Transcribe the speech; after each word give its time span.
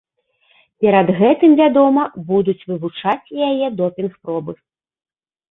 Перад 0.85 1.11
гэтым, 1.19 1.51
вядома, 1.59 2.05
будуць 2.31 2.57
вывучаць 2.73 3.29
і 3.37 3.45
яе 3.51 3.67
допінг-пробы. 3.83 4.59